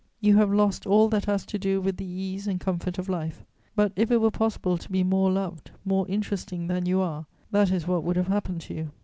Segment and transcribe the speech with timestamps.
[0.19, 3.45] You have lost all that has to do with the ease and comfort of life;
[3.75, 7.69] but, if it were possible to be more loved, more interesting than you are, that
[7.69, 8.91] is what would have happened to you.